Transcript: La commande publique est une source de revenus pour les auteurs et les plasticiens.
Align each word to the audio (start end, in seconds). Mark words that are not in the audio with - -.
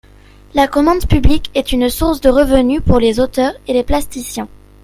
La 0.55 0.67
commande 0.67 1.05
publique 1.05 1.51
est 1.53 1.71
une 1.73 1.87
source 1.87 2.21
de 2.21 2.29
revenus 2.29 2.81
pour 2.81 2.99
les 2.99 3.19
auteurs 3.19 3.53
et 3.67 3.73
les 3.73 3.83
plasticiens. 3.83 4.47